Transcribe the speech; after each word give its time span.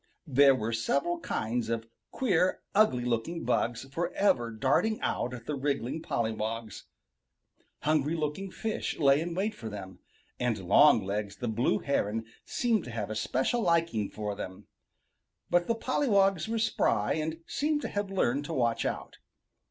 There 0.25 0.55
were 0.55 0.73
several 0.73 1.19
kinds 1.19 1.69
of 1.69 1.87
queer, 2.09 2.63
ugly 2.73 3.05
looking 3.05 3.43
bugs 3.45 3.83
forever 3.93 4.49
darting 4.49 4.99
out 5.01 5.31
at 5.31 5.45
the 5.45 5.53
wriggling 5.53 6.01
pollywogs. 6.01 6.85
Hungry 7.83 8.15
looking 8.15 8.49
fish 8.49 8.97
lay 8.97 9.21
in 9.21 9.35
wait 9.35 9.53
for 9.53 9.69
them, 9.69 9.99
and 10.39 10.57
Longlegs 10.67 11.35
the 11.35 11.47
Blue 11.49 11.77
Heron 11.77 12.25
seemed 12.45 12.83
to 12.85 12.89
have 12.89 13.11
a 13.11 13.15
special 13.15 13.61
liking 13.61 14.09
for 14.09 14.33
them. 14.33 14.65
But 15.51 15.67
the 15.67 15.75
pollywogs 15.75 16.47
were 16.47 16.57
spry, 16.57 17.13
and 17.13 17.43
seemed 17.45 17.83
to 17.83 17.89
have 17.89 18.09
learned 18.09 18.45
to 18.45 18.53
watch 18.53 18.85
out. 18.85 19.19